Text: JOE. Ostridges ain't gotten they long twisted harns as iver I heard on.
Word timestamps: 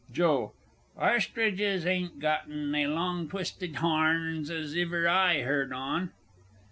JOE. 0.11 0.51
Ostridges 0.99 1.85
ain't 1.85 2.19
gotten 2.19 2.71
they 2.71 2.87
long 2.87 3.29
twisted 3.29 3.75
harns 3.75 4.49
as 4.49 4.75
iver 4.75 5.07
I 5.07 5.43
heard 5.43 5.71
on. 5.71 6.11